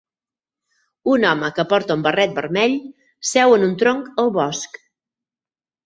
[1.15, 2.75] Un home que porta un barret vermell
[3.35, 4.85] seu en un tronc al bosc.